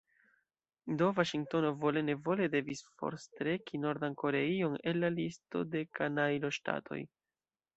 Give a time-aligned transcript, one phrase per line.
[1.01, 7.01] Do Vaŝingtono vole-nevole devis forstreki Nordan Koreion el la listo de kanajloŝtatoj.